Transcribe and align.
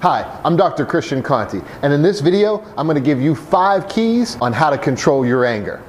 Hi, 0.00 0.40
I'm 0.44 0.56
Dr. 0.56 0.86
Christian 0.86 1.22
Conti, 1.22 1.60
and 1.82 1.92
in 1.92 2.00
this 2.00 2.20
video, 2.20 2.64
I'm 2.78 2.86
going 2.86 2.94
to 2.94 3.00
give 3.00 3.20
you 3.20 3.34
five 3.34 3.88
keys 3.88 4.36
on 4.40 4.52
how 4.54 4.70
to 4.70 4.78
control 4.78 5.26
your 5.26 5.44
anger. 5.44 5.82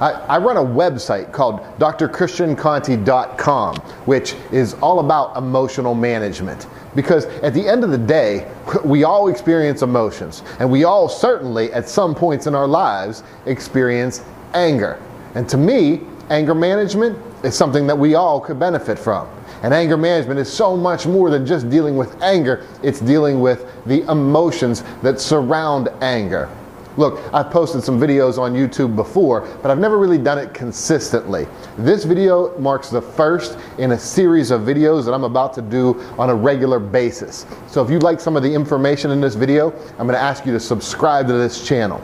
I, 0.00 0.12
I 0.12 0.38
run 0.38 0.56
a 0.56 0.62
website 0.62 1.32
called 1.32 1.60
drchristianconti.com, 1.78 3.76
which 4.06 4.34
is 4.52 4.74
all 4.74 5.00
about 5.00 5.36
emotional 5.36 5.94
management. 5.94 6.66
Because 6.94 7.26
at 7.26 7.52
the 7.52 7.66
end 7.66 7.84
of 7.84 7.90
the 7.90 7.98
day, 7.98 8.50
we 8.84 9.04
all 9.04 9.28
experience 9.28 9.82
emotions, 9.82 10.42
and 10.60 10.70
we 10.70 10.84
all 10.84 11.08
certainly, 11.08 11.72
at 11.72 11.88
some 11.88 12.14
points 12.14 12.46
in 12.46 12.54
our 12.54 12.68
lives, 12.68 13.22
experience 13.46 14.22
anger. 14.54 15.00
And 15.34 15.48
to 15.48 15.56
me, 15.56 16.02
anger 16.30 16.54
management 16.54 17.18
is 17.44 17.56
something 17.56 17.86
that 17.86 17.98
we 17.98 18.14
all 18.14 18.40
could 18.40 18.58
benefit 18.58 18.98
from. 18.98 19.28
And 19.62 19.74
anger 19.74 19.96
management 19.96 20.38
is 20.38 20.52
so 20.52 20.76
much 20.76 21.06
more 21.06 21.30
than 21.30 21.44
just 21.44 21.68
dealing 21.68 21.96
with 21.96 22.20
anger, 22.22 22.64
it's 22.82 23.00
dealing 23.00 23.40
with 23.40 23.66
the 23.86 24.02
emotions 24.10 24.84
that 25.02 25.20
surround 25.20 25.88
anger. 26.00 26.48
Look, 26.98 27.20
I've 27.32 27.48
posted 27.52 27.84
some 27.84 28.00
videos 28.00 28.38
on 28.38 28.54
YouTube 28.54 28.96
before, 28.96 29.42
but 29.62 29.70
I've 29.70 29.78
never 29.78 29.98
really 29.98 30.18
done 30.18 30.36
it 30.36 30.52
consistently. 30.52 31.46
This 31.76 32.02
video 32.02 32.58
marks 32.58 32.90
the 32.90 33.00
first 33.00 33.56
in 33.78 33.92
a 33.92 33.98
series 33.98 34.50
of 34.50 34.62
videos 34.62 35.04
that 35.04 35.14
I'm 35.14 35.22
about 35.22 35.54
to 35.54 35.62
do 35.62 36.04
on 36.18 36.28
a 36.28 36.34
regular 36.34 36.80
basis. 36.80 37.46
So 37.68 37.84
if 37.84 37.90
you 37.90 38.00
like 38.00 38.18
some 38.18 38.36
of 38.36 38.42
the 38.42 38.52
information 38.52 39.12
in 39.12 39.20
this 39.20 39.36
video, 39.36 39.70
I'm 39.96 40.08
gonna 40.08 40.18
ask 40.18 40.44
you 40.44 40.50
to 40.50 40.58
subscribe 40.58 41.28
to 41.28 41.34
this 41.34 41.64
channel. 41.64 42.02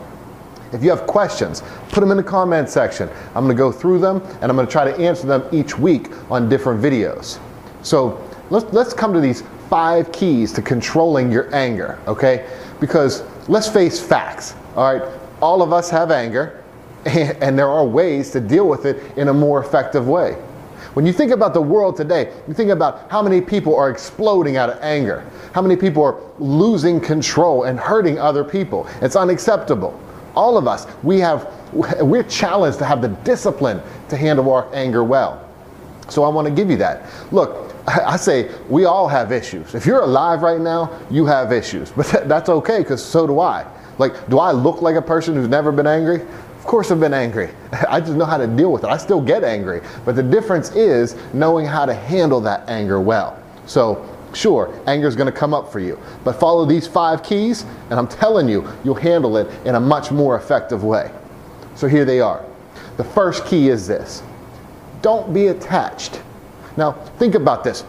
If 0.72 0.84
you 0.84 0.90
have 0.90 1.08
questions, 1.08 1.64
put 1.88 1.98
them 1.98 2.12
in 2.12 2.16
the 2.16 2.22
comment 2.22 2.68
section. 2.68 3.08
I'm 3.34 3.42
gonna 3.42 3.54
go 3.54 3.72
through 3.72 3.98
them 3.98 4.22
and 4.42 4.44
I'm 4.44 4.54
gonna 4.54 4.68
try 4.68 4.84
to 4.84 4.96
answer 4.96 5.26
them 5.26 5.42
each 5.50 5.76
week 5.76 6.08
on 6.30 6.48
different 6.48 6.80
videos. 6.80 7.40
So 7.82 8.24
let's, 8.48 8.72
let's 8.72 8.94
come 8.94 9.12
to 9.12 9.20
these 9.20 9.42
five 9.68 10.12
keys 10.12 10.52
to 10.52 10.62
controlling 10.62 11.32
your 11.32 11.52
anger, 11.52 11.98
okay? 12.06 12.46
Because 12.78 13.24
let's 13.48 13.68
face 13.68 13.98
facts, 13.98 14.54
all 14.76 14.94
right? 14.94 15.20
All 15.40 15.62
of 15.62 15.72
us 15.72 15.90
have 15.90 16.10
anger 16.10 16.62
and, 17.04 17.36
and 17.42 17.58
there 17.58 17.68
are 17.68 17.84
ways 17.84 18.30
to 18.32 18.40
deal 18.40 18.68
with 18.68 18.86
it 18.86 19.16
in 19.16 19.28
a 19.28 19.34
more 19.34 19.62
effective 19.62 20.08
way. 20.08 20.32
When 20.94 21.04
you 21.04 21.12
think 21.12 21.32
about 21.32 21.54
the 21.54 21.60
world 21.60 21.96
today, 21.96 22.32
you 22.46 22.54
think 22.54 22.70
about 22.70 23.10
how 23.10 23.20
many 23.20 23.40
people 23.40 23.74
are 23.74 23.90
exploding 23.90 24.56
out 24.56 24.70
of 24.70 24.78
anger, 24.80 25.28
how 25.52 25.60
many 25.60 25.74
people 25.74 26.04
are 26.04 26.20
losing 26.38 27.00
control 27.00 27.64
and 27.64 27.80
hurting 27.80 28.18
other 28.18 28.44
people. 28.44 28.86
It's 29.00 29.16
unacceptable 29.16 30.00
all 30.36 30.56
of 30.56 30.66
us, 30.66 30.86
we 31.02 31.20
have, 31.20 31.52
we're 32.00 32.22
challenged 32.24 32.78
to 32.78 32.84
have 32.84 33.02
the 33.02 33.08
discipline 33.08 33.80
to 34.08 34.16
handle 34.16 34.52
our 34.52 34.72
anger 34.74 35.04
well. 35.04 35.48
So 36.08 36.22
I 36.22 36.28
want 36.28 36.46
to 36.46 36.54
give 36.54 36.70
you 36.70 36.76
that. 36.78 37.08
Look, 37.32 37.74
I 37.86 38.16
say 38.16 38.50
we 38.68 38.84
all 38.84 39.08
have 39.08 39.32
issues. 39.32 39.74
If 39.74 39.86
you're 39.86 40.02
alive 40.02 40.42
right 40.42 40.60
now, 40.60 40.98
you 41.10 41.26
have 41.26 41.52
issues, 41.52 41.90
but 41.90 42.28
that's 42.28 42.48
okay 42.48 42.78
because 42.78 43.04
so 43.04 43.26
do 43.26 43.40
I. 43.40 43.66
Like, 43.98 44.28
do 44.28 44.38
I 44.38 44.52
look 44.52 44.82
like 44.82 44.96
a 44.96 45.02
person 45.02 45.34
who's 45.34 45.48
never 45.48 45.72
been 45.72 45.86
angry? 45.86 46.22
Of 46.22 46.64
course 46.64 46.90
I've 46.90 47.00
been 47.00 47.14
angry. 47.14 47.50
I 47.88 48.00
just 48.00 48.14
know 48.14 48.24
how 48.24 48.38
to 48.38 48.46
deal 48.46 48.72
with 48.72 48.84
it. 48.84 48.88
I 48.88 48.96
still 48.96 49.20
get 49.20 49.44
angry. 49.44 49.80
But 50.04 50.16
the 50.16 50.22
difference 50.22 50.70
is 50.72 51.16
knowing 51.32 51.66
how 51.66 51.86
to 51.86 51.94
handle 51.94 52.40
that 52.42 52.68
anger 52.68 53.00
well. 53.00 53.40
So 53.66 54.08
Sure, 54.34 54.74
anger 54.88 55.06
is 55.06 55.14
going 55.14 55.32
to 55.32 55.38
come 55.38 55.54
up 55.54 55.70
for 55.70 55.78
you, 55.78 55.98
but 56.24 56.38
follow 56.40 56.66
these 56.66 56.86
five 56.86 57.22
keys, 57.22 57.64
and 57.90 57.98
I'm 57.98 58.08
telling 58.08 58.48
you, 58.48 58.66
you'll 58.82 58.96
handle 58.96 59.36
it 59.36 59.48
in 59.64 59.76
a 59.76 59.80
much 59.80 60.10
more 60.10 60.36
effective 60.36 60.82
way. 60.82 61.12
So 61.76 61.86
here 61.86 62.04
they 62.04 62.20
are. 62.20 62.44
The 62.96 63.04
first 63.04 63.46
key 63.46 63.68
is 63.68 63.86
this 63.86 64.22
don't 65.02 65.32
be 65.32 65.48
attached. 65.48 66.20
Now, 66.76 66.92
think 67.18 67.34
about 67.34 67.62
this. 67.62 67.84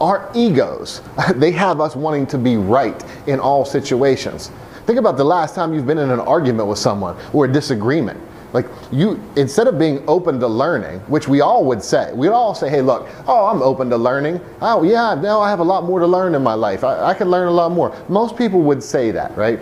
Our 0.00 0.30
egos, 0.34 1.02
they 1.36 1.52
have 1.52 1.80
us 1.80 1.94
wanting 1.94 2.26
to 2.28 2.38
be 2.38 2.56
right 2.56 3.04
in 3.28 3.38
all 3.38 3.64
situations. 3.64 4.50
Think 4.90 4.98
about 4.98 5.16
the 5.16 5.22
last 5.22 5.54
time 5.54 5.72
you've 5.72 5.86
been 5.86 5.98
in 5.98 6.10
an 6.10 6.18
argument 6.18 6.66
with 6.66 6.80
someone 6.80 7.16
or 7.32 7.44
a 7.44 7.52
disagreement. 7.52 8.18
Like 8.52 8.66
you, 8.90 9.22
instead 9.36 9.68
of 9.68 9.78
being 9.78 10.02
open 10.08 10.40
to 10.40 10.48
learning, 10.48 10.98
which 11.02 11.28
we 11.28 11.40
all 11.40 11.64
would 11.66 11.80
say, 11.80 12.12
we'd 12.12 12.30
all 12.30 12.56
say, 12.56 12.68
hey, 12.68 12.82
look, 12.82 13.06
oh, 13.28 13.46
I'm 13.46 13.62
open 13.62 13.88
to 13.90 13.96
learning. 13.96 14.40
Oh, 14.60 14.82
yeah, 14.82 15.14
now 15.14 15.40
I 15.40 15.48
have 15.48 15.60
a 15.60 15.62
lot 15.62 15.84
more 15.84 16.00
to 16.00 16.08
learn 16.08 16.34
in 16.34 16.42
my 16.42 16.54
life. 16.54 16.82
I, 16.82 17.10
I 17.10 17.14
can 17.14 17.30
learn 17.30 17.46
a 17.46 17.52
lot 17.52 17.70
more. 17.70 17.96
Most 18.08 18.36
people 18.36 18.62
would 18.62 18.82
say 18.82 19.12
that, 19.12 19.36
right? 19.36 19.60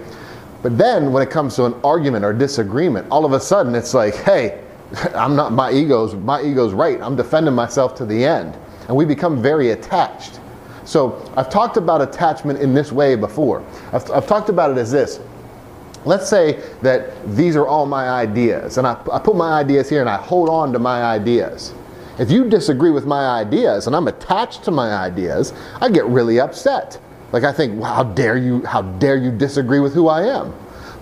But 0.62 0.78
then 0.78 1.12
when 1.12 1.22
it 1.22 1.28
comes 1.28 1.56
to 1.56 1.66
an 1.66 1.75
argument 1.84 2.25
or 2.25 2.33
disagreement, 2.33 3.06
all 3.10 3.27
of 3.27 3.34
a 3.34 3.41
sudden 3.41 3.75
it's 3.75 3.93
like, 3.93 4.15
hey, 4.15 4.65
I'm 5.15 5.37
not, 5.37 5.53
my 5.53 5.71
ego's, 5.71 6.15
my 6.15 6.41
ego's 6.43 6.72
right. 6.72 6.99
I'm 7.03 7.16
defending 7.16 7.53
myself 7.53 7.95
to 7.97 8.06
the 8.06 8.25
end. 8.25 8.56
And 8.87 8.97
we 8.97 9.05
become 9.05 9.43
very 9.43 9.72
attached. 9.72 10.38
So 10.88 11.31
I've 11.37 11.50
talked 11.50 11.76
about 11.76 12.00
attachment 12.00 12.60
in 12.60 12.72
this 12.72 12.91
way 12.93 13.15
before. 13.15 13.62
I've, 13.93 14.10
I've 14.10 14.26
talked 14.26 14.49
about 14.49 14.71
it 14.71 14.78
as 14.78 14.91
this 14.91 15.21
Let's 16.06 16.31
say 16.31 16.62
that 16.81 17.37
these 17.37 17.56
are 17.56 17.66
all 17.66 17.84
my 17.84 18.09
ideas, 18.09 18.78
and 18.78 18.87
I, 18.87 18.98
I, 19.12 19.19
put 19.19 19.37
my 19.37 19.59
ideas 19.60 19.91
here 19.91 20.00
and 20.00 20.09
I 20.09 20.16
hold 20.16 20.48
on 20.48 20.72
to 20.72 20.78
my 20.78 21.03
ideas. 21.03 21.75
If 22.19 22.31
you 22.31 22.48
disagree 22.48 22.91
with 22.91 23.04
my 23.04 23.27
ideas 23.27 23.87
and 23.87 23.94
I'm 23.94 24.09
attached 24.09 24.65
to 24.65 24.71
my 24.71 24.94
ideas, 24.94 25.53
I 25.82 25.91
get 25.91 26.06
really 26.06 26.41
upset. 26.41 26.98
Like 27.32 27.44
I 27.44 27.53
think, 27.53 27.82
how 27.82 28.04
dare 28.04 28.38
you, 28.38 28.65
how 28.65 28.81
dare 28.81 29.19
you 29.19 29.31
disagree 29.31 29.81
with 29.81 29.93
who 29.93 30.09
I 30.09 30.22
am? 30.22 30.54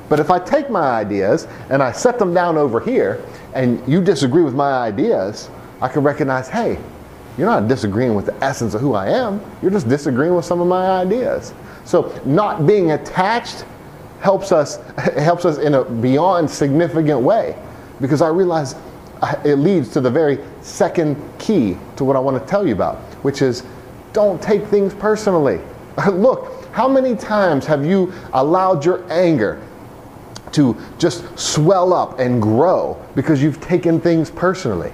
But 0.08 0.18
if 0.18 0.30
I 0.30 0.40
take 0.40 0.68
my 0.68 0.98
ideas 0.98 1.46
and 1.70 1.80
I 1.80 1.92
set 1.92 2.18
them 2.18 2.34
down 2.34 2.56
over 2.56 2.80
here 2.80 3.22
and 3.54 3.86
you 3.86 4.02
disagree 4.02 4.42
with 4.42 4.54
my 4.54 4.72
ideas, 4.72 5.48
I 5.80 5.86
can 5.86 6.02
recognize, 6.02 6.48
hey, 6.48 6.78
you're 7.38 7.46
not 7.46 7.68
disagreeing 7.68 8.14
with 8.14 8.26
the 8.26 8.44
essence 8.44 8.74
of 8.74 8.80
who 8.80 8.94
I 8.94 9.08
am, 9.08 9.40
you're 9.62 9.70
just 9.70 9.88
disagreeing 9.88 10.34
with 10.34 10.44
some 10.44 10.60
of 10.60 10.66
my 10.66 10.86
ideas. 10.86 11.52
So 11.84 12.18
not 12.24 12.66
being 12.66 12.92
attached 12.92 13.64
helps 14.20 14.52
us 14.52 14.76
helps 15.16 15.44
us 15.44 15.58
in 15.58 15.74
a 15.74 15.84
beyond 15.84 16.50
significant 16.50 17.20
way 17.20 17.56
because 18.00 18.22
I 18.22 18.28
realize 18.28 18.74
uh, 19.22 19.34
it 19.44 19.56
leads 19.56 19.90
to 19.90 20.00
the 20.00 20.10
very 20.10 20.38
second 20.60 21.16
key 21.38 21.76
to 21.96 22.04
what 22.04 22.16
I 22.16 22.18
want 22.18 22.40
to 22.40 22.48
tell 22.48 22.66
you 22.66 22.74
about, 22.74 22.96
which 23.22 23.42
is 23.42 23.62
don't 24.12 24.40
take 24.40 24.64
things 24.66 24.94
personally. 24.94 25.60
Look, 26.12 26.66
how 26.72 26.88
many 26.88 27.16
times 27.16 27.64
have 27.66 27.84
you 27.84 28.12
allowed 28.32 28.84
your 28.84 29.10
anger 29.10 29.62
to 30.52 30.76
just 30.98 31.38
swell 31.38 31.92
up 31.92 32.18
and 32.18 32.40
grow 32.40 33.02
because 33.14 33.42
you've 33.42 33.60
taken 33.60 34.00
things 34.00 34.30
personally? 34.30 34.92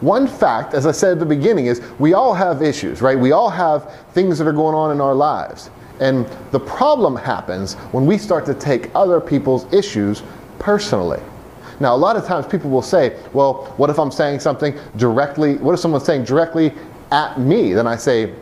One 0.00 0.26
fact, 0.26 0.74
as 0.74 0.86
I 0.86 0.92
said 0.92 1.12
at 1.12 1.18
the 1.18 1.26
beginning, 1.26 1.66
is 1.66 1.82
we 1.98 2.14
all 2.14 2.34
have 2.34 2.62
issues, 2.62 3.02
right? 3.02 3.18
We 3.18 3.32
all 3.32 3.50
have 3.50 3.92
things 4.12 4.38
that 4.38 4.46
are 4.46 4.52
going 4.52 4.74
on 4.74 4.92
in 4.92 5.00
our 5.00 5.14
lives. 5.14 5.70
And 6.00 6.26
the 6.52 6.60
problem 6.60 7.16
happens 7.16 7.74
when 7.92 8.06
we 8.06 8.18
start 8.18 8.46
to 8.46 8.54
take 8.54 8.90
other 8.94 9.20
people's 9.20 9.70
issues 9.72 10.22
personally. 10.60 11.20
Now, 11.80 11.94
a 11.94 11.96
lot 11.96 12.16
of 12.16 12.24
times 12.24 12.46
people 12.46 12.70
will 12.70 12.82
say, 12.82 13.18
well, 13.32 13.72
what 13.76 13.90
if 13.90 13.98
I'm 13.98 14.10
saying 14.10 14.40
something 14.40 14.76
directly, 14.96 15.56
what 15.56 15.72
if 15.72 15.80
someone's 15.80 16.04
saying 16.04 16.24
directly 16.24 16.72
at 17.10 17.38
me? 17.38 17.72
Then 17.72 17.86
I 17.86 17.96
say, 17.96 18.34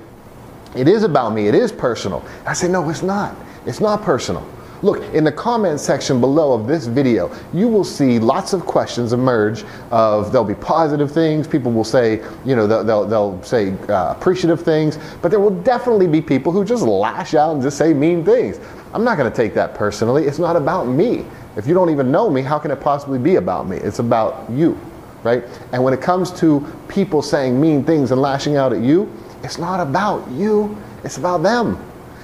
it 0.75 0.89
is 0.89 1.03
about 1.03 1.33
me, 1.33 1.49
it 1.49 1.55
is 1.55 1.73
personal. 1.73 2.25
I 2.47 2.53
say, 2.53 2.69
no, 2.69 2.89
it's 2.91 3.03
not. 3.03 3.35
It's 3.65 3.81
not 3.81 4.03
personal. 4.03 4.47
Look, 4.83 5.03
in 5.15 5.25
the 5.25 5.33
comment 5.33 5.81
section 5.81 6.21
below 6.21 6.53
of 6.53 6.67
this 6.67 6.87
video, 6.87 7.35
you 7.55 7.67
will 7.69 7.85
see 7.85 8.19
lots 8.19 8.53
of 8.53 8.67
questions 8.67 9.13
emerge 9.13 9.65
of, 9.91 10.33
there'll 10.33 10.47
be 10.47 10.55
positive 10.55 11.11
things, 11.11 11.47
people 11.49 11.73
will 11.73 11.85
say, 11.85 12.23
you 12.45 12.55
know, 12.55 12.67
they'll, 12.67 12.85
they'll, 12.85 13.07
they'll 13.07 13.43
say 13.43 13.73
uh, 13.89 14.15
appreciative 14.17 14.61
things, 14.61 14.99
but 15.23 15.31
there 15.31 15.41
will 15.41 15.63
definitely 15.63 16.07
be 16.07 16.21
people 16.21 16.53
who 16.53 16.65
just 16.65 16.83
lash 16.83 17.35
out 17.35 17.55
and 17.55 17.63
just 17.63 17.79
say 17.79 17.95
mean 17.95 18.25
things. 18.25 18.61
I'm 18.93 19.05
not 19.05 19.17
gonna 19.17 19.31
take 19.31 19.55
that 19.55 19.75
personally, 19.75 20.27
it's 20.27 20.39
not 20.39 20.57
about 20.57 20.87
me. 20.87 21.25
If 21.57 21.67
you 21.67 21.73
don't 21.73 21.89
even 21.91 22.13
know 22.13 22.29
me, 22.29 22.43
how 22.43 22.59
can 22.59 22.71
it 22.71 22.81
possibly 22.81 23.19
be 23.19 23.37
about 23.37 23.67
me? 23.67 23.79
It's 23.79 23.99
about 23.99 24.51
you, 24.51 24.79
right? 25.23 25.43
And 25.73 25.83
when 25.83 25.95
it 25.95 26.03
comes 26.03 26.31
to 26.41 26.67
people 26.89 27.23
saying 27.23 27.59
mean 27.59 27.83
things 27.83 28.11
and 28.11 28.21
lashing 28.21 28.57
out 28.57 28.75
at 28.75 28.83
you, 28.83 29.11
it's 29.43 29.57
not 29.59 29.81
about 29.81 30.31
you, 30.33 30.77
it's 31.03 31.17
about 31.17 31.43
them. 31.43 31.83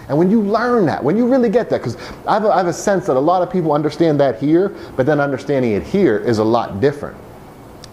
And 0.09 0.19
when 0.19 0.31
you 0.31 0.43
learn 0.43 0.87
that, 0.87 1.03
when 1.03 1.17
you 1.17 1.27
really 1.27 1.49
get 1.49 1.71
that, 1.71 1.79
because 1.79 1.97
I, 2.27 2.39
I, 2.39 2.57
have 2.57 2.67
a 2.67 2.73
sense 2.73 3.07
that 3.07 3.17
a 3.17 3.21
lot 3.21 3.43
of 3.43 3.51
people 3.51 3.73
understand 3.73 4.19
that 4.21 4.41
here, 4.41 4.75
but 4.97 5.07
then 5.07 5.21
understanding 5.21 5.73
it 5.73 5.83
here 5.83 6.19
is 6.19 6.39
a 6.39 6.45
lot 6.45 6.81
different. 6.81 7.17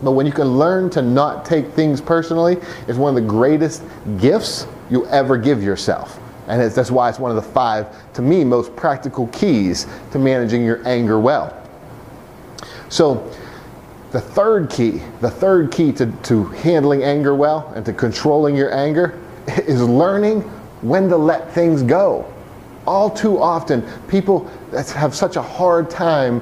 But 0.02 0.12
when 0.12 0.26
you 0.26 0.32
can 0.32 0.58
learn 0.58 0.90
to 0.92 1.02
not 1.02 1.46
take 1.46 1.68
things 1.72 2.02
personally, 2.02 2.58
it's 2.88 2.98
one 2.98 3.16
of 3.16 3.22
the 3.22 3.30
greatest 3.30 3.84
gifts 4.18 4.66
you 4.90 5.06
ever 5.08 5.38
give 5.38 5.62
yourself. 5.62 6.20
And 6.48 6.60
that's 6.60 6.90
why 6.90 7.10
it's 7.10 7.20
one 7.20 7.30
of 7.30 7.36
the 7.36 7.52
five, 7.52 7.88
to 8.14 8.22
me, 8.22 8.44
most 8.44 8.76
practical 8.76 9.28
keys 9.28 9.86
to 10.12 10.20
managing 10.20 10.64
your 10.64 10.86
anger 10.88 11.20
well. 11.20 11.56
So, 12.90 13.32
the 14.12 14.20
third 14.20 14.72
key, 14.72 15.02
the 15.22 15.30
third 15.30 15.72
key 15.72 15.92
to, 15.94 16.08
to 16.08 16.46
handling 16.46 17.04
anger 17.04 17.36
well 17.36 17.72
and 17.76 17.86
to 17.86 17.94
controlling 17.94 18.56
your 18.56 18.74
anger 18.74 19.20
is 19.48 19.84
learning 19.84 20.50
when 20.82 21.10
to 21.10 21.18
let 21.18 21.52
things 21.52 21.84
go. 21.84 22.26
all 22.90 23.10
too 23.10 23.40
often, 23.40 23.84
people 24.08 24.46
have 24.96 25.14
such 25.14 25.36
a 25.36 25.42
hard 25.42 25.90
time 25.90 26.42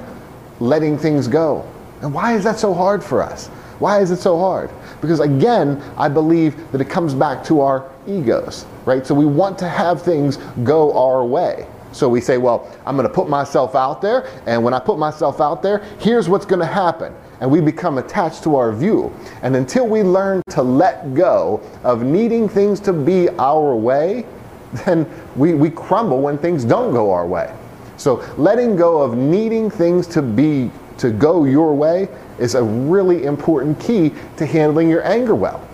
letting 0.60 0.98
things 0.98 1.28
go. 1.28 1.68
And 2.02 2.14
why 2.14 2.36
is 2.36 2.44
that 2.46 2.58
so 2.58 2.74
hard 2.74 3.04
for 3.04 3.22
us? 3.22 3.48
Why 3.80 4.00
is 4.00 4.12
it 4.12 4.18
so 4.18 4.40
hard? 4.40 4.72
Because 5.02 5.20
again, 5.20 5.82
I 5.98 6.08
believe 6.08 6.72
that 6.72 6.80
it 6.80 6.90
comes 6.90 7.14
back 7.14 7.44
to 7.46 7.60
our 7.62 7.92
egos, 8.08 8.66
right? 8.86 9.06
So 9.06 9.14
we 9.14 9.26
want 9.26 9.60
to 9.60 9.68
have 9.68 10.02
things 10.02 10.38
go 10.64 10.98
our 10.98 11.26
way. 11.26 11.68
So 11.92 12.08
we 12.08 12.22
say, 12.22 12.38
well, 12.38 12.72
I'm 12.86 12.96
going 12.96 13.08
to 13.08 13.14
put 13.14 13.30
myself 13.30 13.76
out 13.76 14.02
there, 14.02 14.28
and 14.46 14.64
when 14.64 14.74
I 14.74 14.80
put 14.80 14.98
myself 14.98 15.42
out 15.42 15.62
there, 15.62 15.80
here's 16.00 16.30
what's 16.30 16.46
going 16.46 16.60
to 16.60 16.66
happen. 16.66 17.14
And 17.40 17.52
we 17.52 17.62
become 17.62 17.98
attached 17.98 18.44
to 18.44 18.56
our 18.56 18.72
view. 18.72 19.14
And 19.42 19.56
until 19.56 19.88
we 19.88 20.04
learn 20.04 20.42
to 20.50 20.62
let 20.62 21.14
go 21.14 21.62
of 21.84 22.04
needing 22.04 22.50
things 22.50 22.80
to 22.82 22.94
be 22.94 23.30
our 23.38 23.76
way, 23.76 24.26
then 24.86 25.10
we, 25.36 25.54
we 25.54 25.70
crumble 25.70 26.22
when 26.22 26.38
things 26.38 26.64
don't 26.64 26.92
go 26.92 27.12
our 27.12 27.28
way. 27.28 27.54
So 27.98 28.24
letting 28.38 28.76
go 28.76 29.02
of 29.02 29.16
needing 29.18 29.70
things 29.70 30.08
to 30.08 30.22
be 30.22 30.72
to 30.98 31.12
go 31.12 31.46
your 31.46 31.74
way 31.74 32.10
is 32.40 32.56
a 32.56 32.64
really 32.64 33.26
important 33.26 33.80
key 33.80 34.14
to 34.38 34.46
handling 34.46 34.90
your 34.90 35.06
anger 35.06 35.36
well. 35.36 35.68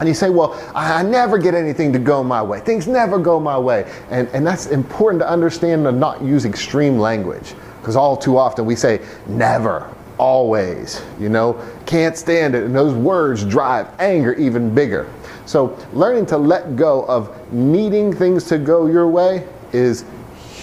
And 0.00 0.08
you 0.08 0.14
say, 0.14 0.30
well, 0.30 0.60
I 0.74 1.02
never 1.04 1.38
get 1.38 1.54
anything 1.54 1.92
to 1.92 1.98
go 1.98 2.24
my 2.24 2.42
way. 2.42 2.58
Things 2.58 2.88
never 2.88 3.18
go 3.18 3.38
my 3.38 3.56
way. 3.56 3.88
And, 4.10 4.26
and 4.28 4.44
that's 4.44 4.66
important 4.66 5.20
to 5.20 5.28
understand 5.28 5.86
and 5.86 6.00
not 6.00 6.22
use 6.22 6.44
extreme 6.44 6.98
language. 6.98 7.54
Because 7.80 7.94
all 7.94 8.16
too 8.16 8.36
often 8.36 8.64
we 8.64 8.74
say, 8.74 9.00
never, 9.28 9.92
always, 10.22 11.02
you 11.18 11.28
know, 11.28 11.60
can't 11.84 12.16
stand 12.16 12.54
it. 12.54 12.62
And 12.62 12.72
those 12.72 12.94
words 12.94 13.44
drive 13.44 13.88
anger 13.98 14.34
even 14.34 14.72
bigger. 14.72 15.12
So 15.46 15.76
learning 15.92 16.26
to 16.26 16.38
let 16.38 16.76
go 16.76 17.04
of 17.06 17.52
needing 17.52 18.14
things 18.14 18.44
to 18.44 18.56
go 18.56 18.86
your 18.86 19.08
way 19.08 19.48
is 19.72 20.04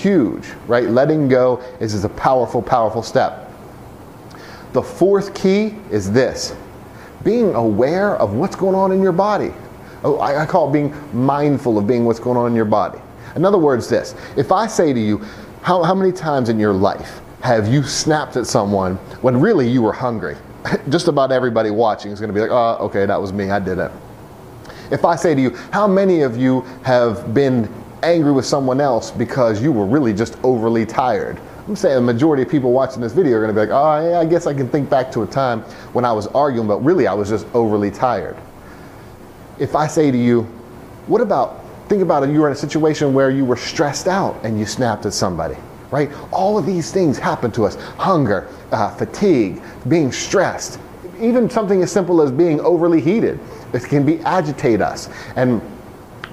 huge, 0.02 0.46
right? 0.66 0.86
Letting 0.86 1.28
go 1.28 1.58
is, 1.82 1.94
is 1.94 2.06
a 2.06 2.10
powerful, 2.10 2.62
powerful 2.62 3.04
step. 3.04 3.52
The 4.72 4.82
fourth 4.82 5.34
key 5.34 5.76
is 5.92 6.10
this 6.10 6.56
being 7.26 7.54
aware 7.54 8.16
of 8.16 8.36
what's 8.36 8.56
going 8.56 8.76
on 8.76 8.94
in 8.94 9.02
your 9.02 9.12
body. 9.12 9.52
Oh, 10.06 10.20
I, 10.20 10.44
I 10.44 10.46
call 10.46 10.70
it 10.70 10.72
being 10.72 10.96
mindful 11.12 11.78
of 11.78 11.86
being 11.86 12.06
what's 12.06 12.20
going 12.20 12.38
on 12.38 12.48
in 12.50 12.56
your 12.56 12.64
body. 12.64 13.00
In 13.36 13.44
other 13.44 13.58
words, 13.58 13.90
this 13.90 14.16
if 14.38 14.54
I 14.54 14.68
say 14.68 14.94
to 14.94 15.00
you, 15.00 15.18
how, 15.64 15.84
how 15.84 15.94
many 15.94 16.14
times 16.14 16.48
in 16.48 16.58
your 16.58 16.72
life 16.72 17.20
have 17.42 17.68
you 17.68 17.84
snapped 17.84 18.36
at 18.36 18.46
someone 18.46 18.96
when 19.22 19.40
really 19.40 19.68
you 19.68 19.82
were 19.82 19.94
hungry? 19.94 20.36
Just 20.90 21.08
about 21.08 21.32
everybody 21.32 21.72
watching 21.72 22.12
is 22.12 22.20
going 22.20 22.30
to 22.30 22.34
be 22.34 22.42
like, 22.42 22.52
oh, 22.52 22.86
okay, 22.86 23.06
that 23.06 23.20
was 23.20 23.32
me, 23.32 23.50
I 23.50 23.60
did 23.60 23.80
it. 23.80 23.92
If 24.92 25.06
I 25.06 25.16
say 25.16 25.36
to 25.36 25.42
you, 25.42 25.56
how 25.72 25.88
many 25.88 26.22
of 26.22 26.36
you 26.36 26.62
have 26.84 27.34
been 27.34 27.72
angry 28.02 28.32
with 28.32 28.46
someone 28.46 28.82
else 28.82 29.12
because 29.12 29.62
you 29.62 29.72
were 29.72 29.86
really 29.86 30.14
just 30.14 30.38
overly 30.44 30.86
tired? 30.86 31.40
I'm 31.68 31.76
saying 31.76 31.96
the 31.96 32.02
majority 32.02 32.42
of 32.42 32.50
people 32.50 32.72
watching 32.72 33.00
this 33.00 33.14
video 33.14 33.38
are 33.38 33.42
going 33.42 33.54
to 33.54 33.62
be 33.62 33.68
like, 33.68 33.70
oh, 33.70 34.10
yeah, 34.10 34.20
I 34.20 34.26
guess 34.26 34.48
I 34.48 34.56
can 34.56 34.68
think 34.68 34.90
back 34.90 35.12
to 35.12 35.22
a 35.22 35.28
time 35.28 35.62
when 35.94 36.04
I 36.04 36.12
was 36.12 36.26
arguing, 36.28 36.68
but 36.68 36.80
really 36.80 37.06
I 37.06 37.14
was 37.14 37.30
just 37.30 37.46
overly 37.54 37.92
tired. 37.92 38.36
If 39.60 39.76
I 39.76 39.86
say 39.86 40.10
to 40.10 40.18
you, 40.18 40.44
what 41.06 41.22
about, 41.22 41.64
think 41.88 42.02
about 42.02 42.24
it, 42.24 42.32
you 42.32 42.40
were 42.40 42.48
in 42.48 42.54
a 42.54 42.58
situation 42.58 43.14
where 43.14 43.30
you 43.30 43.46
were 43.46 43.56
stressed 43.56 44.08
out 44.08 44.44
and 44.44 44.58
you 44.58 44.66
snapped 44.66 45.06
at 45.06 45.14
somebody, 45.14 45.58
right? 45.92 46.10
All 46.32 46.58
of 46.58 46.66
these 46.66 46.92
things 46.92 47.18
happen 47.18 47.52
to 47.52 47.66
us 47.66 47.76
hunger, 47.98 48.48
uh, 48.72 48.90
fatigue, 48.96 49.62
being 49.88 50.12
stressed, 50.12 50.80
even 51.20 51.50
something 51.50 51.82
as 51.82 51.92
simple 51.92 52.22
as 52.22 52.32
being 52.32 52.60
overly 52.62 53.02
heated. 53.02 53.40
It 53.74 53.84
can 53.84 54.06
be 54.06 54.20
agitate 54.22 54.82
us. 54.82 55.10
And 55.36 55.62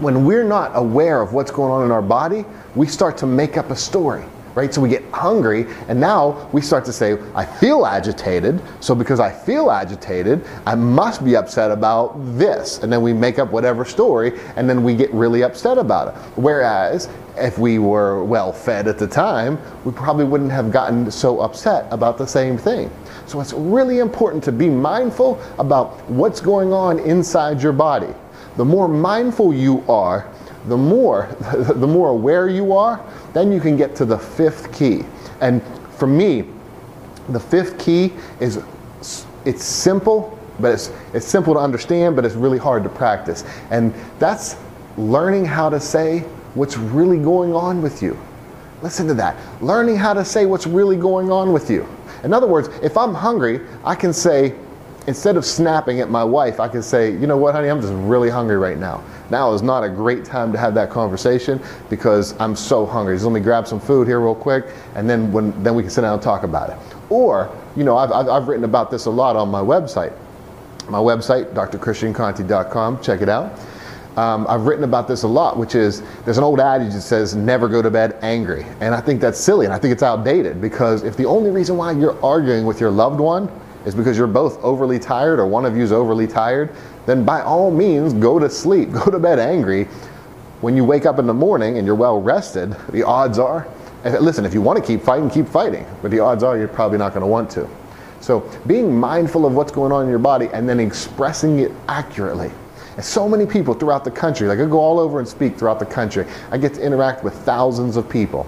when 0.00 0.24
we're 0.24 0.44
not 0.44 0.72
aware 0.74 1.22
of 1.22 1.32
what's 1.32 1.50
going 1.50 1.72
on 1.72 1.84
in 1.84 1.90
our 1.90 2.02
body, 2.02 2.44
we 2.74 2.86
start 2.86 3.16
to 3.18 3.26
make 3.26 3.56
up 3.56 3.70
a 3.70 3.76
story 3.76 4.24
right? 4.56 4.72
So 4.72 4.80
we 4.80 4.88
get 4.88 5.04
hungry, 5.12 5.66
and 5.86 6.00
now 6.00 6.48
we 6.50 6.62
start 6.62 6.84
to 6.86 6.92
say, 6.92 7.18
I 7.34 7.44
feel 7.44 7.84
agitated, 7.84 8.60
so 8.80 8.94
because 8.94 9.20
I 9.20 9.30
feel 9.30 9.70
agitated, 9.70 10.44
I 10.64 10.74
must 10.74 11.22
be 11.22 11.36
upset 11.36 11.70
about 11.70 12.16
this. 12.38 12.78
And 12.78 12.90
then 12.90 13.02
we 13.02 13.12
make 13.12 13.38
up 13.38 13.52
whatever 13.52 13.84
story, 13.84 14.40
and 14.56 14.68
then 14.68 14.82
we 14.82 14.96
get 14.96 15.12
really 15.12 15.42
upset 15.42 15.76
about 15.76 16.08
it. 16.08 16.14
Whereas, 16.36 17.10
if 17.38 17.58
we 17.58 17.78
were 17.78 18.24
well 18.24 18.52
fed 18.52 18.88
at 18.88 18.98
the 18.98 19.06
time, 19.06 19.58
we 19.84 19.92
probably 19.92 20.24
wouldn't 20.24 20.50
have 20.50 20.70
gotten 20.70 21.10
so 21.10 21.40
upset 21.40 21.86
about 21.90 22.18
the 22.18 22.26
same 22.26 22.56
thing. 22.56 22.90
So 23.26 23.40
it's 23.40 23.52
really 23.52 23.98
important 23.98 24.42
to 24.44 24.52
be 24.52 24.68
mindful 24.68 25.40
about 25.58 26.08
what's 26.08 26.40
going 26.40 26.72
on 26.72 26.98
inside 27.00 27.62
your 27.62 27.72
body. 27.72 28.14
The 28.56 28.64
more 28.64 28.88
mindful 28.88 29.52
you 29.52 29.84
are, 29.88 30.28
the 30.68 30.76
more 30.76 31.28
the 31.56 31.86
more 31.86 32.10
aware 32.10 32.48
you 32.48 32.72
are, 32.72 33.04
then 33.32 33.52
you 33.52 33.60
can 33.60 33.76
get 33.76 33.94
to 33.96 34.04
the 34.04 34.18
fifth 34.18 34.72
key. 34.76 35.04
And 35.40 35.62
for 35.98 36.06
me, 36.06 36.44
the 37.28 37.40
fifth 37.40 37.78
key 37.78 38.12
is 38.40 38.62
it's 39.44 39.64
simple, 39.64 40.38
but 40.60 40.72
it's 40.72 40.90
it's 41.12 41.26
simple 41.26 41.54
to 41.54 41.60
understand, 41.60 42.16
but 42.16 42.24
it's 42.24 42.34
really 42.34 42.58
hard 42.58 42.82
to 42.84 42.88
practice. 42.88 43.44
And 43.70 43.92
that's 44.18 44.56
learning 44.96 45.44
how 45.44 45.68
to 45.68 45.78
say 45.78 46.24
what's 46.56 46.76
really 46.76 47.18
going 47.18 47.54
on 47.54 47.82
with 47.82 48.02
you. 48.02 48.18
Listen 48.82 49.06
to 49.06 49.14
that. 49.14 49.36
Learning 49.62 49.96
how 49.96 50.12
to 50.12 50.24
say 50.24 50.46
what's 50.46 50.66
really 50.66 50.96
going 50.96 51.30
on 51.30 51.52
with 51.52 51.70
you. 51.70 51.86
In 52.24 52.32
other 52.32 52.46
words, 52.46 52.68
if 52.82 52.96
I'm 52.96 53.14
hungry, 53.14 53.60
I 53.84 53.94
can 53.94 54.12
say, 54.12 54.54
instead 55.06 55.36
of 55.36 55.44
snapping 55.44 56.00
at 56.00 56.10
my 56.10 56.24
wife, 56.24 56.58
I 56.58 56.68
can 56.68 56.82
say, 56.82 57.12
you 57.12 57.26
know 57.26 57.36
what, 57.36 57.54
honey, 57.54 57.68
I'm 57.68 57.80
just 57.80 57.92
really 57.94 58.28
hungry 58.28 58.56
right 58.56 58.78
now. 58.78 59.04
Now 59.30 59.52
is 59.52 59.62
not 59.62 59.84
a 59.84 59.88
great 59.88 60.24
time 60.24 60.52
to 60.52 60.58
have 60.58 60.74
that 60.74 60.90
conversation 60.90 61.60
because 61.88 62.38
I'm 62.40 62.56
so 62.56 62.84
hungry. 62.84 63.14
Just 63.14 63.24
let 63.24 63.32
me 63.32 63.40
grab 63.40 63.66
some 63.68 63.80
food 63.80 64.06
here 64.08 64.20
real 64.20 64.34
quick, 64.34 64.66
and 64.94 65.08
then 65.08 65.30
when 65.32 65.62
then 65.62 65.74
we 65.74 65.82
can 65.82 65.90
sit 65.90 66.02
down 66.02 66.14
and 66.14 66.22
talk 66.22 66.42
about 66.42 66.70
it. 66.70 66.76
Or, 67.10 67.54
you 67.76 67.84
know, 67.84 67.96
I've, 67.96 68.10
I've, 68.10 68.28
I've 68.28 68.48
written 68.48 68.64
about 68.64 68.90
this 68.90 69.06
a 69.06 69.10
lot 69.10 69.36
on 69.36 69.48
my 69.48 69.60
website. 69.60 70.12
My 70.88 70.98
website, 70.98 71.52
drchristianconti.com, 71.52 73.02
check 73.02 73.20
it 73.20 73.28
out. 73.28 73.58
Um, 74.16 74.46
I've 74.48 74.62
written 74.62 74.84
about 74.84 75.08
this 75.08 75.24
a 75.24 75.28
lot, 75.28 75.58
which 75.58 75.74
is 75.74 76.02
there's 76.24 76.38
an 76.38 76.44
old 76.44 76.58
adage 76.58 76.94
that 76.94 77.02
says 77.02 77.34
never 77.34 77.68
go 77.68 77.82
to 77.82 77.90
bed 77.90 78.18
angry. 78.22 78.64
And 78.80 78.94
I 78.94 79.00
think 79.00 79.20
that's 79.20 79.38
silly 79.38 79.66
and 79.66 79.74
I 79.74 79.78
think 79.78 79.92
it's 79.92 80.02
outdated 80.02 80.60
because 80.60 81.02
if 81.02 81.16
the 81.16 81.26
only 81.26 81.50
reason 81.50 81.76
why 81.76 81.92
you're 81.92 82.18
arguing 82.24 82.64
with 82.64 82.80
your 82.80 82.90
loved 82.90 83.20
one 83.20 83.50
is 83.84 83.94
because 83.94 84.16
you're 84.16 84.26
both 84.26 84.62
overly 84.64 84.98
tired 84.98 85.38
or 85.38 85.46
one 85.46 85.66
of 85.66 85.76
you 85.76 85.82
is 85.82 85.92
overly 85.92 86.26
tired, 86.26 86.74
then 87.04 87.24
by 87.24 87.42
all 87.42 87.70
means 87.70 88.14
go 88.14 88.38
to 88.38 88.48
sleep, 88.48 88.90
go 89.04 89.10
to 89.10 89.18
bed 89.18 89.38
angry. 89.38 89.84
When 90.62 90.76
you 90.76 90.84
wake 90.84 91.04
up 91.04 91.18
in 91.18 91.26
the 91.26 91.34
morning 91.34 91.76
and 91.76 91.86
you're 91.86 91.94
well 91.94 92.20
rested, 92.20 92.74
the 92.90 93.02
odds 93.02 93.38
are, 93.38 93.68
listen, 94.04 94.46
if 94.46 94.54
you 94.54 94.62
want 94.62 94.78
to 94.78 94.84
keep 94.84 95.02
fighting, 95.02 95.28
keep 95.28 95.46
fighting, 95.46 95.86
but 96.00 96.10
the 96.10 96.20
odds 96.20 96.42
are 96.42 96.56
you're 96.56 96.68
probably 96.68 96.96
not 96.96 97.12
going 97.12 97.20
to 97.20 97.26
want 97.26 97.50
to. 97.50 97.68
So 98.20 98.50
being 98.66 98.98
mindful 98.98 99.44
of 99.44 99.54
what's 99.54 99.70
going 99.70 99.92
on 99.92 100.04
in 100.04 100.10
your 100.10 100.18
body 100.18 100.48
and 100.54 100.66
then 100.66 100.80
expressing 100.80 101.58
it 101.58 101.70
accurately. 101.86 102.50
And 102.96 103.04
so 103.04 103.28
many 103.28 103.44
people 103.44 103.74
throughout 103.74 104.04
the 104.04 104.10
country, 104.10 104.48
like 104.48 104.58
I 104.58 104.64
go 104.64 104.80
all 104.80 104.98
over 104.98 105.18
and 105.18 105.28
speak 105.28 105.58
throughout 105.58 105.78
the 105.78 105.86
country, 105.86 106.26
I 106.50 106.58
get 106.58 106.74
to 106.74 106.82
interact 106.82 107.22
with 107.22 107.34
thousands 107.34 107.96
of 107.96 108.08
people. 108.08 108.46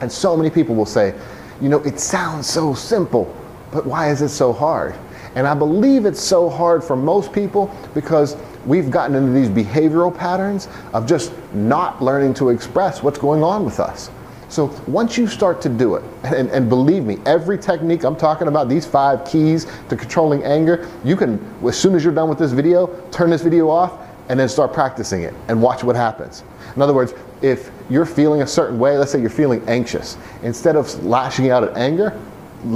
And 0.00 0.10
so 0.10 0.36
many 0.36 0.50
people 0.50 0.74
will 0.74 0.86
say, 0.86 1.14
you 1.60 1.68
know, 1.68 1.80
it 1.80 1.98
sounds 1.98 2.48
so 2.48 2.74
simple, 2.74 3.34
but 3.72 3.84
why 3.84 4.10
is 4.10 4.22
it 4.22 4.28
so 4.28 4.52
hard? 4.52 4.94
And 5.34 5.46
I 5.46 5.54
believe 5.54 6.04
it's 6.04 6.20
so 6.20 6.48
hard 6.48 6.84
for 6.84 6.94
most 6.94 7.32
people 7.32 7.74
because 7.94 8.36
we've 8.66 8.90
gotten 8.90 9.16
into 9.16 9.32
these 9.32 9.48
behavioral 9.48 10.16
patterns 10.16 10.68
of 10.92 11.06
just 11.06 11.32
not 11.54 12.02
learning 12.02 12.34
to 12.34 12.50
express 12.50 13.02
what's 13.02 13.18
going 13.18 13.42
on 13.42 13.64
with 13.64 13.80
us. 13.80 14.10
So 14.52 14.66
once 14.86 15.16
you 15.16 15.26
start 15.26 15.62
to 15.62 15.70
do 15.70 15.94
it, 15.94 16.04
and, 16.24 16.50
and, 16.50 16.68
believe 16.68 17.04
me, 17.04 17.16
every 17.24 17.56
technique 17.56 18.04
I'm 18.04 18.14
talking 18.14 18.48
about, 18.48 18.68
these 18.68 18.84
five 18.84 19.24
keys 19.24 19.66
to 19.88 19.96
controlling 19.96 20.44
anger, 20.44 20.86
you 21.02 21.16
can, 21.16 21.42
as 21.66 21.74
soon 21.78 21.94
as 21.94 22.04
you're 22.04 22.12
done 22.12 22.28
with 22.28 22.38
this 22.38 22.52
video, 22.52 22.88
turn 23.10 23.30
this 23.30 23.40
video 23.40 23.70
off 23.70 24.06
and 24.28 24.38
then 24.38 24.50
start 24.50 24.74
practicing 24.74 25.22
it 25.22 25.32
and 25.48 25.60
watch 25.62 25.82
what 25.82 25.96
happens. 25.96 26.44
In 26.76 26.82
other 26.82 26.92
words, 26.92 27.14
if 27.40 27.70
you're 27.88 28.04
feeling 28.04 28.42
a 28.42 28.46
certain 28.46 28.78
way, 28.78 28.98
let's 28.98 29.10
say 29.10 29.22
you're 29.22 29.30
feeling 29.30 29.66
anxious, 29.68 30.18
instead 30.42 30.76
of 30.76 31.02
lashing 31.02 31.48
out 31.48 31.64
at 31.64 31.74
anger, 31.74 32.14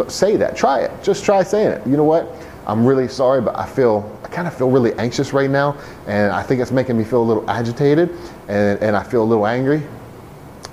say 0.08 0.36
that. 0.36 0.56
Try 0.56 0.80
it. 0.80 0.90
Just 1.02 1.26
try 1.26 1.42
saying 1.42 1.72
it. 1.72 1.86
You 1.86 1.98
know 1.98 2.04
what? 2.04 2.26
I'm 2.66 2.86
really 2.86 3.06
sorry, 3.06 3.42
but 3.42 3.54
I 3.54 3.66
feel 3.66 4.18
I 4.24 4.28
kind 4.28 4.48
of 4.48 4.56
feel 4.56 4.70
really 4.70 4.94
anxious 4.94 5.34
right 5.34 5.50
now, 5.50 5.76
and 6.06 6.32
I 6.32 6.42
think 6.42 6.62
it's 6.62 6.72
making 6.72 6.96
me 6.96 7.04
feel 7.04 7.22
a 7.22 7.28
little 7.28 7.48
agitated, 7.50 8.16
and, 8.48 8.80
and 8.80 8.96
I 8.96 9.02
feel 9.02 9.22
a 9.22 9.28
little 9.28 9.46
angry. 9.46 9.82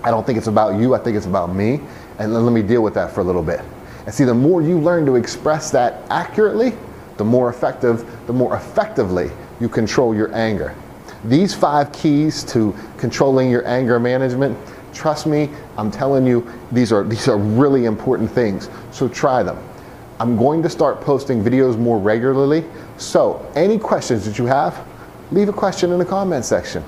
I 0.04 0.12
don't 0.12 0.26
think 0.26 0.38
it's 0.38 0.48
about 0.48 0.80
you. 0.80 0.96
I 0.96 1.00
think 1.00 1.18
it's 1.18 1.26
about 1.26 1.54
me, 1.54 1.80
and 2.20 2.34
let 2.34 2.52
me 2.52 2.62
deal 2.62 2.84
with 2.84 2.94
that 2.96 3.12
for 3.12 3.22
a 3.22 3.24
little 3.24 3.44
bit. 3.44 3.62
And 4.06 4.14
see, 4.14 4.26
the 4.26 4.34
more 4.34 4.62
you 4.62 4.80
learn 4.80 5.06
to 5.06 5.16
express 5.16 5.72
that 5.72 6.04
accurately, 6.10 6.74
the 7.18 7.24
more 7.24 7.50
effective, 7.50 8.06
the 8.28 8.34
more 8.34 8.56
effectively 8.56 9.32
you 9.60 9.70
control 9.70 10.16
your 10.16 10.34
anger. 10.36 10.76
These 11.24 11.54
five 11.54 11.92
keys 11.94 12.44
to 12.46 12.76
controlling 12.98 13.50
your 13.50 13.66
anger 13.66 14.00
management 14.00 14.58
Trust 14.94 15.26
me, 15.26 15.50
I'm 15.78 15.90
telling 15.90 16.26
you, 16.26 16.48
these 16.72 16.92
are, 16.92 17.04
these 17.04 17.28
are 17.28 17.38
really 17.38 17.86
important 17.86 18.30
things. 18.30 18.70
So 18.92 19.08
try 19.08 19.44
them. 19.44 19.58
I'm 20.20 20.38
going 20.38 20.62
to 20.64 20.70
start 20.70 21.02
posting 21.02 21.44
videos 21.44 21.78
more 21.78 22.00
regularly. 22.00 22.64
So 22.98 23.52
any 23.56 23.80
questions 23.80 24.26
that 24.26 24.38
you 24.38 24.46
have, 24.46 24.88
leave 25.32 25.50
a 25.50 25.54
question 25.54 25.92
in 25.92 26.00
the 26.00 26.06
comment 26.06 26.46
section. 26.46 26.84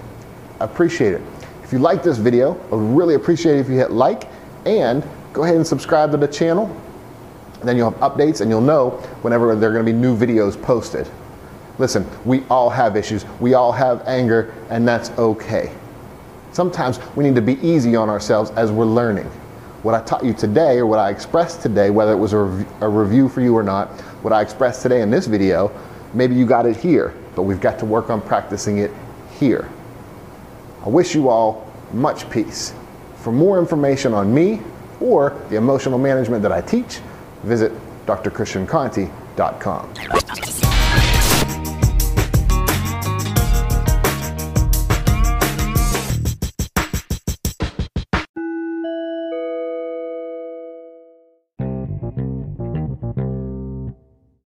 I 0.60 0.66
appreciate 0.66 1.14
it. 1.14 1.22
If 1.66 1.74
you 1.74 1.80
like 1.80 2.04
this 2.04 2.20
video, 2.20 2.54
I 2.72 2.76
would 2.76 2.96
really 2.96 3.16
appreciate 3.16 3.56
it 3.56 3.60
if 3.62 3.70
you 3.70 3.74
hit 3.74 3.90
like 3.90 4.30
and 4.68 5.04
go 5.34 5.46
ahead 5.46 5.56
and 5.56 5.66
subscribe 5.66 6.12
to 6.12 6.18
the 6.18 6.28
channel. 6.28 6.70
Then 7.64 7.76
you'll 7.76 7.90
have 7.90 8.00
updates 8.02 8.42
and 8.42 8.52
you'll 8.52 8.62
know 8.62 8.92
whenever 9.24 9.56
there 9.56 9.72
are 9.72 9.74
going 9.74 9.84
to 9.84 9.92
be 9.92 9.98
new 9.98 10.16
videos 10.16 10.62
posted. 10.62 11.10
Listen, 11.80 12.08
we 12.24 12.44
all 12.52 12.70
have 12.70 12.96
issues, 12.96 13.26
we 13.40 13.56
all 13.56 13.72
have 13.72 14.08
anger, 14.08 14.54
and 14.70 14.88
that's 14.88 15.10
okay. 15.18 15.74
Sometimes 16.52 17.00
we 17.16 17.24
need 17.24 17.34
to 17.34 17.42
be 17.42 17.60
easy 17.68 17.96
on 17.96 18.12
ourselves 18.12 18.52
as 18.52 18.72
we're 18.72 18.86
learning. 18.86 19.26
What 19.82 19.96
I 19.96 20.04
taught 20.04 20.24
you 20.24 20.34
today, 20.34 20.78
or 20.78 20.86
what 20.86 21.00
I 21.00 21.10
expressed 21.10 21.64
today, 21.64 21.90
whether 21.90 22.12
it 22.12 22.18
was 22.18 22.34
a, 22.34 22.38
rev- 22.38 22.84
a 22.84 22.88
review 22.88 23.28
for 23.28 23.42
you 23.42 23.58
or 23.58 23.64
not, 23.64 23.88
what 24.22 24.34
I 24.34 24.44
expressed 24.44 24.84
today 24.84 25.02
in 25.02 25.10
this 25.10 25.26
video, 25.26 25.72
maybe 26.14 26.36
you 26.36 26.46
got 26.46 26.68
it 26.68 26.78
here, 26.78 27.16
but 27.36 27.42
we've 27.42 27.60
got 27.60 27.80
to 27.80 27.86
work 27.86 28.12
on 28.12 28.22
practicing 28.22 28.78
it 28.78 28.92
here. 29.40 29.68
I 30.86 30.90
wish 30.90 31.16
you 31.16 31.30
all 31.30 31.66
much 31.92 32.30
peace. 32.30 32.74
For 33.18 33.32
more 33.32 33.60
information 33.60 34.14
on 34.14 34.34
me 34.34 34.62
or 35.00 35.42
the 35.50 35.56
emotional 35.56 35.98
management 35.98 36.44
that 36.44 36.52
I 36.52 36.62
teach, 36.62 37.00
visit 37.44 37.72
drchristianconti.com. 38.06 40.65